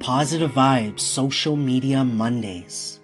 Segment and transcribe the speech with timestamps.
[0.00, 3.00] Positive Vibes Social Media Mondays,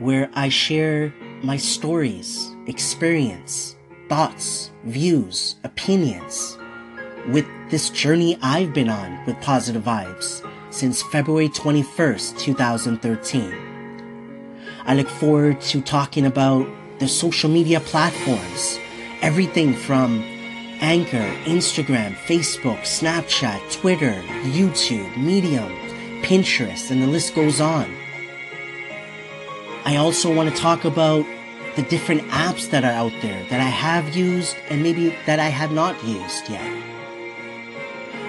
[0.00, 3.74] where I share my stories, experience,
[4.10, 6.58] thoughts, views, opinions
[7.30, 13.54] with this journey I've been on with Positive Vibes since February 21st, 2013.
[14.84, 18.78] I look forward to talking about the social media platforms,
[19.22, 20.22] everything from
[20.82, 25.89] Anchor, Instagram, Facebook, Snapchat, Twitter, YouTube, Medium,
[26.30, 27.92] Pinterest, and the list goes on.
[29.84, 31.26] I also want to talk about
[31.74, 35.48] the different apps that are out there that I have used and maybe that I
[35.48, 36.62] have not used yet.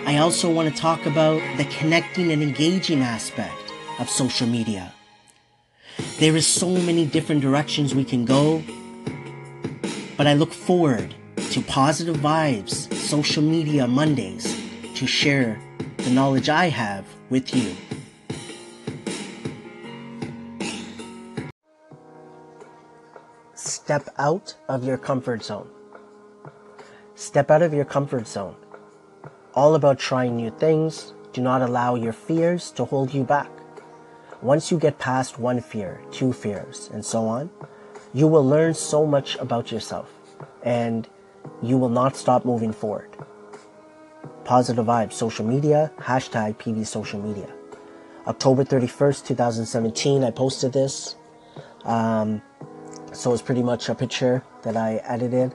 [0.07, 4.91] I also want to talk about the connecting and engaging aspect of social media.
[6.17, 8.63] There is so many different directions we can go,
[10.17, 11.13] but I look forward
[11.51, 14.59] to Positive Vibes Social Media Mondays
[14.95, 15.59] to share
[15.97, 17.75] the knowledge I have with you.
[23.91, 25.67] Step out of your comfort zone.
[27.15, 28.55] Step out of your comfort zone.
[29.53, 31.13] All about trying new things.
[31.33, 33.51] Do not allow your fears to hold you back.
[34.41, 37.49] Once you get past one fear, two fears, and so on,
[38.13, 40.09] you will learn so much about yourself
[40.63, 41.09] and
[41.61, 43.09] you will not stop moving forward.
[44.45, 47.49] Positive Vibes social media, hashtag PV social media.
[48.25, 51.17] October 31st, 2017, I posted this.
[51.83, 52.41] Um,
[53.13, 55.53] so it's pretty much a picture that I edited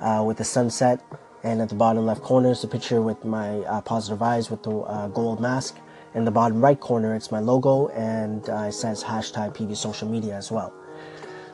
[0.00, 1.00] uh, with the sunset,
[1.42, 4.62] and at the bottom left corner is a picture with my uh, positive eyes with
[4.62, 5.76] the uh, gold mask.
[6.14, 10.08] In the bottom right corner, it's my logo, and uh, it says hashtag PV social
[10.08, 10.72] media as well.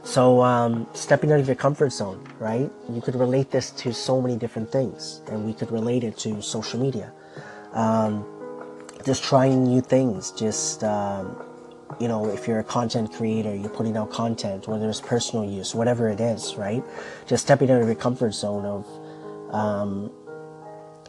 [0.02, 2.70] So, um, stepping out of your comfort zone, right?
[2.90, 6.42] You could relate this to so many different things, and we could relate it to
[6.42, 7.12] social media.
[7.72, 8.26] Um,
[9.04, 11.36] just trying new things, just, um,
[12.00, 15.74] you know, if you're a content creator, you're putting out content, whether it's personal use,
[15.74, 16.82] whatever it is, right?
[17.26, 20.10] Just stepping out of your comfort zone of, um,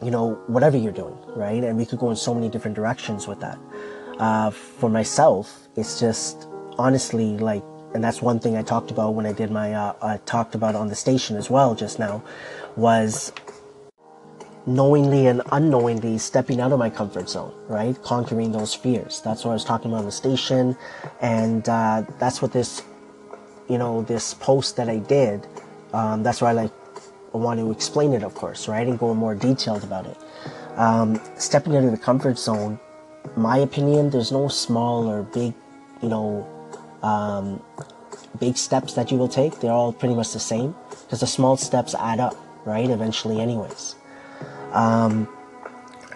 [0.03, 1.63] you know, whatever you're doing, right?
[1.63, 3.57] And we could go in so many different directions with that.
[4.19, 6.47] Uh, for myself, it's just
[6.77, 7.63] honestly like
[7.93, 10.75] and that's one thing I talked about when I did my uh, I talked about
[10.75, 12.21] on the station as well just now
[12.75, 13.31] was
[14.67, 18.01] knowingly and unknowingly stepping out of my comfort zone, right?
[18.01, 19.21] Conquering those fears.
[19.21, 20.75] That's what I was talking about on the station,
[21.21, 22.83] and uh, that's what this,
[23.69, 25.47] you know, this post that I did.
[25.93, 26.71] Um, that's why I like
[27.33, 30.17] I want to explain it, of course, right, and go more detailed about it.
[30.77, 32.79] Um, stepping out of the comfort zone,
[33.35, 35.53] my opinion, there's no small or big,
[36.01, 36.47] you know,
[37.03, 37.61] um,
[38.39, 41.57] big steps that you will take, they're all pretty much the same because the small
[41.57, 42.89] steps add up, right?
[42.89, 43.95] Eventually, anyways.
[44.75, 45.27] Um,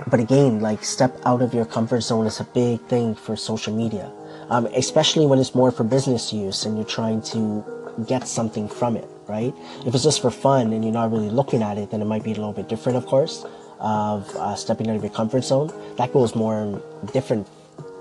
[0.07, 3.73] but again, like step out of your comfort zone is a big thing for social
[3.73, 4.11] media,
[4.49, 7.63] um, especially when it's more for business use and you're trying to
[8.07, 9.53] get something from it, right?
[9.85, 12.23] If it's just for fun and you're not really looking at it, then it might
[12.23, 13.45] be a little bit different, of course,
[13.79, 15.71] of uh, stepping out of your comfort zone.
[15.97, 16.81] That goes more
[17.13, 17.47] different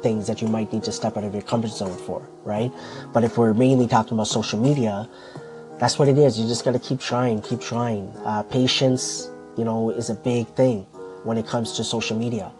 [0.02, 2.70] things that you might need to step out of your comfort zone for, right?
[3.12, 5.08] But if we're mainly talking about social media,
[5.78, 6.38] that's what it is.
[6.38, 8.12] You just got to keep trying, keep trying.
[8.24, 10.84] Uh, patience, you know, is a big thing
[11.24, 12.50] when it comes to social media.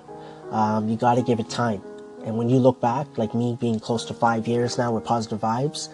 [0.50, 1.82] Um, you got to give it time.
[2.25, 5.41] And when you look back, like me being close to five years now with positive
[5.41, 5.88] vibes,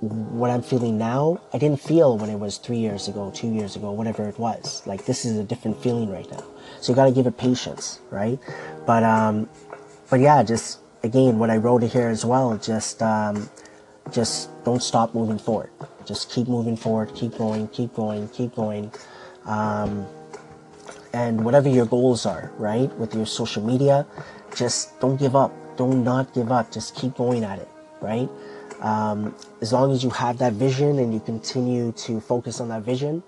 [0.00, 3.74] what I'm feeling now, I didn't feel when it was three years ago, two years
[3.74, 4.86] ago, whatever it was.
[4.86, 6.44] Like this is a different feeling right now.
[6.80, 8.38] So you got to give it patience, right?
[8.86, 9.48] But um,
[10.08, 13.50] but yeah, just again, what I wrote here as well, just um,
[14.12, 15.70] just don't stop moving forward.
[16.06, 18.92] Just keep moving forward, keep going, keep going, keep going.
[19.44, 20.06] Um,
[21.12, 24.06] and whatever your goals are, right, with your social media,
[24.54, 25.52] just don't give up.
[25.76, 26.70] Don't not give up.
[26.72, 27.68] Just keep going at it,
[28.00, 28.28] right?
[28.80, 32.82] Um, as long as you have that vision and you continue to focus on that
[32.82, 33.22] vision,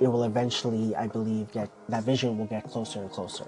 [0.00, 3.44] it will eventually, I believe, get that vision will get closer and closer.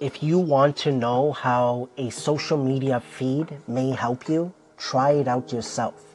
[0.00, 5.28] If you want to know how a social media feed may help you, try it
[5.28, 6.13] out yourself.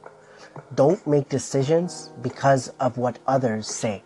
[0.76, 4.04] Don't make decisions because of what others say.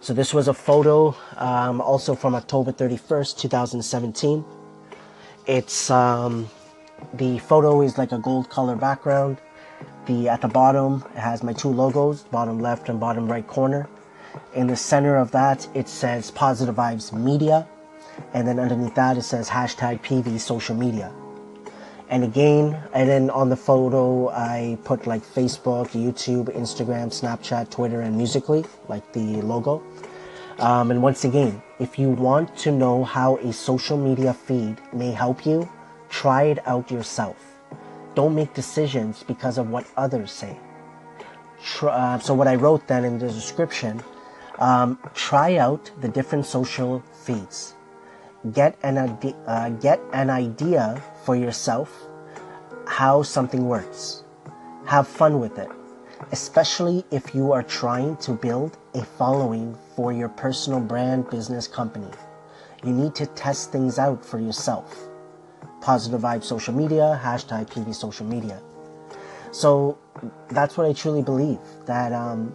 [0.00, 4.44] So this was a photo um, also from October 31st, 2017.
[5.46, 6.50] It's um,
[7.14, 9.38] the photo is like a gold color background.
[10.06, 13.88] The at the bottom it has my two logos, bottom left and bottom right corner.
[14.54, 17.66] In the center of that it says Positive Vibes Media
[18.34, 21.10] and then underneath that it says hashtag PV social media.
[22.08, 28.02] And again, and then on the photo, I put like Facebook, YouTube, Instagram, Snapchat, Twitter,
[28.02, 29.82] and Musical.ly, like the logo.
[30.58, 35.10] Um, and once again, if you want to know how a social media feed may
[35.10, 35.68] help you,
[36.08, 37.36] try it out yourself.
[38.14, 40.56] Don't make decisions because of what others say.
[41.64, 44.02] Try, uh, so, what I wrote then in the description
[44.58, 47.74] um, try out the different social feeds.
[48.52, 51.90] Get an, uh, get an idea for yourself
[52.86, 54.22] how something works.
[54.86, 55.68] Have fun with it,
[56.32, 62.10] especially if you are trying to build a following for your personal brand business company.
[62.84, 64.94] You need to test things out for yourself.
[65.80, 68.60] Positive Vibe Social Media, hashtag PV Social Media.
[69.52, 69.96] So
[70.48, 72.54] that's what I truly believe that um,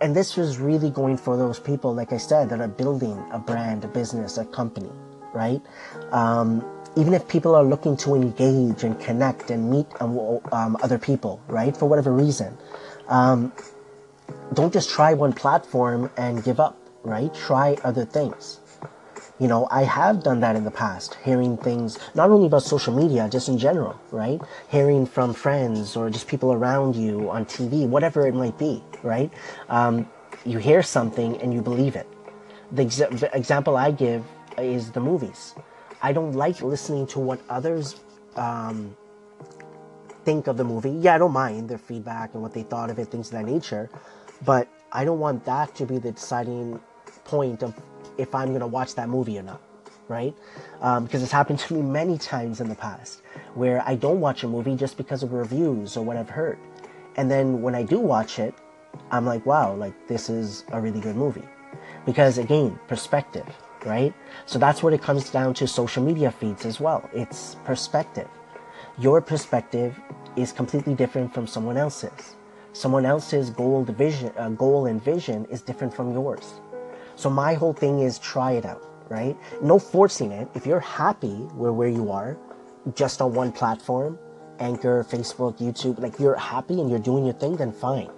[0.00, 3.38] and this was really going for those people, like I said, that are building a
[3.38, 4.90] brand, a business, a company,
[5.34, 5.60] right?
[6.12, 6.64] Um,
[6.96, 10.18] even if people are looking to engage and connect and meet um,
[10.52, 12.56] um, other people, right, for whatever reason,
[13.08, 13.52] um,
[14.54, 17.32] don't just try one platform and give up, right?
[17.34, 18.60] Try other things.
[19.38, 22.92] You know, I have done that in the past, hearing things not only about social
[22.92, 24.40] media, just in general, right?
[24.68, 29.32] Hearing from friends or just people around you on TV, whatever it might be, right?
[29.68, 30.08] Um,
[30.44, 32.08] you hear something and you believe it.
[32.72, 34.24] The, ex- example I give
[34.58, 35.54] is the movies.
[36.02, 38.00] I don't like listening to what others
[38.34, 38.96] um,
[40.24, 40.90] think of the movie.
[40.90, 43.44] Yeah, I don't mind their feedback and what they thought of it, things of that
[43.46, 43.88] nature,
[44.44, 46.80] but I don't want that to be the deciding
[47.24, 47.74] point of
[48.18, 49.62] if I'm going to watch that movie or not,
[50.08, 50.34] right?
[50.80, 53.22] Um, because it's happened to me many times in the past
[53.54, 56.58] where I don't watch a movie just because of reviews or what I've heard.
[57.16, 58.54] And then when I do watch it,
[59.10, 61.48] I'm like, wow, like this is a really good movie.
[62.04, 63.46] Because again, perspective,
[63.84, 64.12] right?
[64.46, 67.08] So that's what it comes down to social media feeds as well.
[67.12, 68.28] It's perspective.
[68.98, 69.98] Your perspective
[70.36, 72.36] is completely different from someone else's.
[72.72, 76.60] Someone else's goal, vision, uh, goal and vision is different from yours.
[77.18, 79.36] So my whole thing is try it out, right?
[79.60, 80.46] No forcing it.
[80.54, 82.38] If you're happy where where you are,
[82.94, 84.20] just on one platform,
[84.60, 88.08] Anchor, Facebook, YouTube, like you're happy and you're doing your thing, then fine.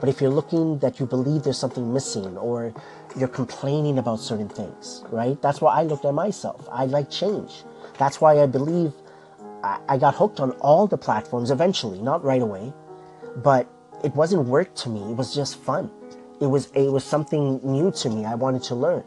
[0.00, 2.72] But if you're looking that you believe there's something missing or
[3.14, 5.36] you're complaining about certain things, right?
[5.42, 6.66] That's why I looked at myself.
[6.72, 7.62] I like change.
[7.98, 8.94] That's why I believe
[9.62, 12.72] I, I got hooked on all the platforms eventually, not right away,
[13.36, 13.68] but
[14.02, 15.02] it wasn't work to me.
[15.10, 15.90] It was just fun
[16.40, 18.24] it was it was something new to me.
[18.24, 19.04] I wanted to learn.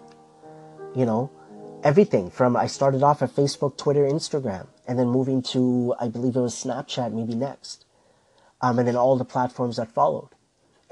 [0.95, 1.31] You know,
[1.83, 6.35] everything from I started off at Facebook, Twitter, Instagram, and then moving to I believe
[6.35, 7.85] it was Snapchat maybe next,
[8.61, 10.29] um, and then all the platforms that followed.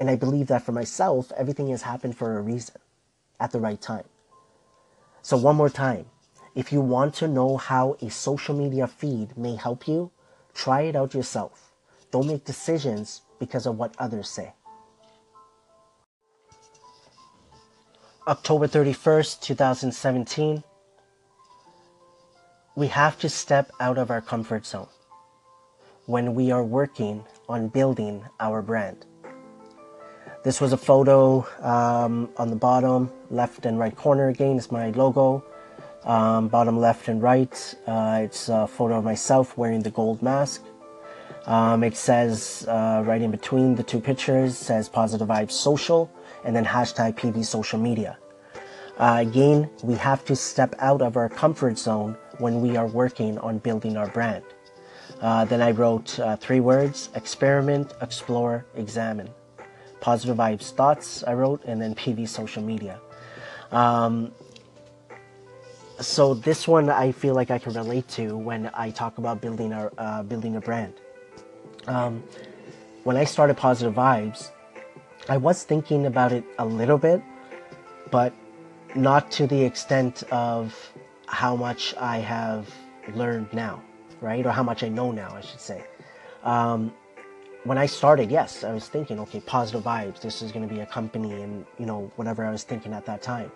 [0.00, 2.76] And I believe that for myself, everything has happened for a reason,
[3.40, 4.04] at the right time.
[5.22, 6.06] So one more time,
[6.54, 10.12] if you want to know how a social media feed may help you,
[10.54, 11.72] try it out yourself.
[12.12, 14.52] Don't make decisions because of what others say.
[18.28, 20.62] October 31st, 2017,
[22.76, 24.86] we have to step out of our comfort zone
[26.04, 29.06] when we are working on building our brand.
[30.44, 34.90] This was a photo um, on the bottom left and right corner again is my
[34.90, 35.42] logo.
[36.04, 40.62] Um, bottom left and right, uh, it's a photo of myself wearing the gold mask.
[41.48, 46.12] Um, it says uh, right in between the two pictures says Positive Vibes Social
[46.44, 48.18] and then hashtag PV social media.
[48.98, 53.38] Uh, again, we have to step out of our comfort zone when we are working
[53.38, 54.44] on building our brand.
[55.22, 59.30] Uh, then I wrote uh, three words experiment, explore, examine.
[60.02, 63.00] Positive vibes thoughts, I wrote, and then PV social media.
[63.72, 64.32] Um,
[65.98, 69.72] so this one I feel like I can relate to when I talk about building
[69.72, 70.92] our uh, building a brand.
[71.86, 72.22] Um,
[73.04, 74.50] when I started Positive Vibes,
[75.28, 77.22] I was thinking about it a little bit,
[78.10, 78.32] but
[78.94, 80.92] not to the extent of
[81.26, 82.72] how much I have
[83.14, 83.82] learned now,
[84.20, 84.44] right?
[84.44, 85.84] Or how much I know now, I should say.
[86.44, 86.92] Um,
[87.64, 90.20] when I started, yes, I was thinking, okay, positive vibes.
[90.20, 93.04] This is going to be a company, and you know, whatever I was thinking at
[93.06, 93.50] that time.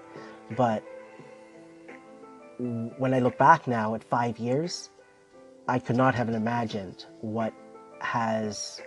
[0.57, 0.83] But
[2.59, 4.91] when I look back now at five years,
[5.69, 7.55] I could not have imagined what
[8.03, 8.81] has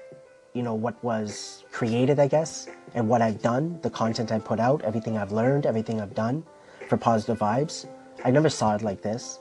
[0.54, 4.60] you know what was created i guess and what i've done the content i put
[4.60, 6.44] out everything i've learned everything i've done
[6.88, 7.88] for positive vibes.
[8.24, 9.40] I never saw it like this.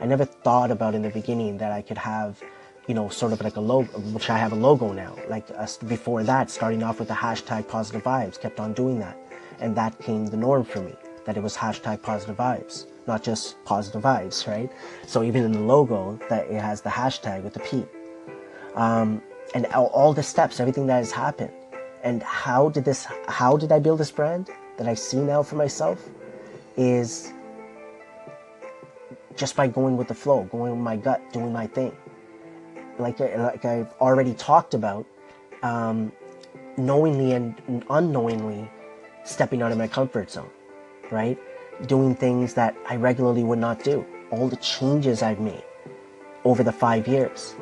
[0.00, 2.42] I never thought about in the beginning that i could have
[2.88, 5.66] you know sort of like a logo which i have a logo now like uh,
[5.86, 9.16] before that starting off with the hashtag positive vibes kept on doing that.
[9.60, 13.62] And that became the norm for me that it was hashtag positive vibes not just
[13.64, 14.70] positive vibes right?
[15.06, 17.84] So even in the logo that it has the hashtag with the p
[18.74, 19.22] um,
[19.54, 21.52] and all the steps, everything that has happened.
[22.02, 24.50] And how did this, how did I build this brand?
[24.76, 26.08] that I see now for myself
[26.76, 27.32] is
[29.36, 31.92] just by going with the flow, going with my gut, doing my thing.
[32.98, 35.06] Like, like I've already talked about,
[35.62, 36.12] um,
[36.76, 38.70] knowingly and unknowingly
[39.24, 40.50] stepping out of my comfort zone,
[41.10, 41.38] right?
[41.86, 44.04] Doing things that I regularly would not do.
[44.30, 45.64] All the changes I've made
[46.44, 47.54] over the five years,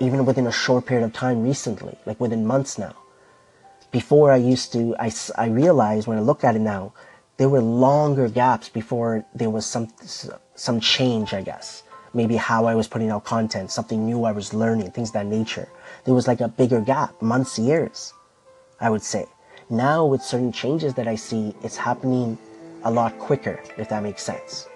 [0.00, 2.96] even within a short period of time recently, like within months now.
[3.92, 6.92] Before I used to, I, I realized when I look at it now,
[7.36, 9.88] there were longer gaps before there was some,
[10.54, 11.82] some change, I guess.
[12.12, 15.68] Maybe how I was putting out content, something new I was learning, things that nature.
[16.04, 18.12] There was like a bigger gap, months, years,
[18.80, 19.26] I would say.
[19.68, 22.36] Now with certain changes that I see, it's happening
[22.82, 24.66] a lot quicker, if that makes sense.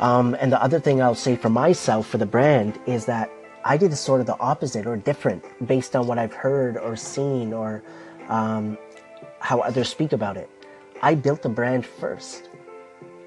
[0.00, 3.30] Um, and the other thing I'll say for myself, for the brand, is that
[3.64, 7.52] I did sort of the opposite or different based on what I've heard or seen
[7.52, 7.82] or
[8.28, 8.76] um,
[9.38, 10.50] how others speak about it.
[11.00, 12.50] I built the brand first,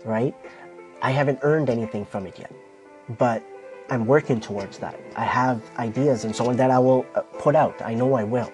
[0.03, 0.35] right?
[1.01, 2.51] I haven't earned anything from it yet,
[3.17, 3.43] but
[3.89, 4.99] I'm working towards that.
[5.15, 7.81] I have ideas and so on that I will uh, put out.
[7.81, 8.51] I know I will,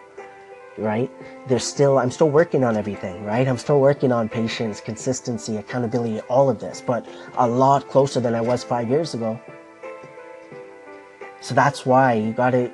[0.78, 1.10] right?
[1.48, 3.48] There's still, I'm still working on everything, right?
[3.48, 8.36] I'm still working on patience, consistency, accountability, all of this, but a lot closer than
[8.36, 9.40] I was five years ago.
[11.42, 12.72] So that's why you got to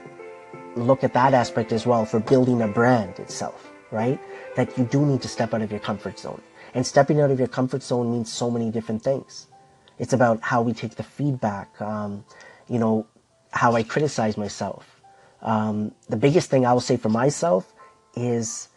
[0.76, 4.20] look at that aspect as well for building a brand itself, right?
[4.58, 6.42] That you do need to step out of your comfort zone.
[6.74, 9.48] And stepping out of your comfort zone means so many different things.
[10.00, 12.26] It's about how we take the feedback, um,
[12.68, 13.08] you know,
[13.52, 15.02] how I criticize myself.
[15.42, 17.74] Um, the biggest thing I will say for myself
[18.16, 18.68] is,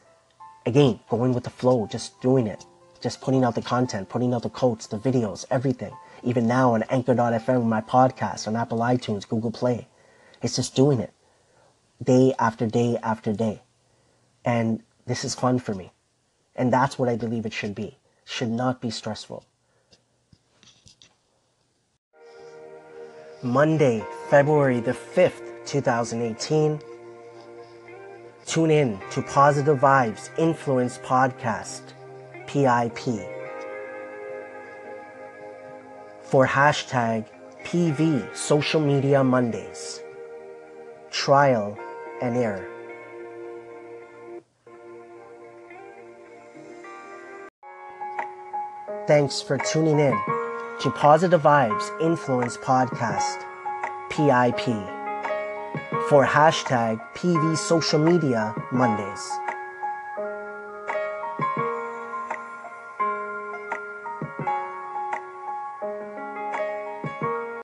[0.66, 2.64] again, going with the flow, just doing it,
[3.00, 6.82] just putting out the content, putting out the quotes, the videos, everything even now on
[6.84, 9.86] Anchor.fm, my podcast, on Apple iTunes, Google Play.
[10.42, 11.12] It's just doing it
[12.02, 13.62] day after day after day.
[14.44, 15.92] And this is fun for me.
[16.56, 17.96] And that's what I believe it should be.
[18.24, 19.44] Should not be stressful.
[23.42, 26.80] Monday, February the 5th, 2018.
[28.46, 31.82] Tune in to Positive Vibes Influence Podcast,
[32.46, 33.39] PIP
[36.30, 37.26] for hashtag
[37.64, 40.00] PV Social Media Mondays.
[41.10, 41.76] Trial
[42.22, 42.68] and error.
[49.08, 50.16] Thanks for tuning in
[50.80, 53.42] to Positive Vibes Influence Podcast,
[54.10, 54.66] PIP,
[56.08, 59.49] for hashtag PV Social Media Mondays.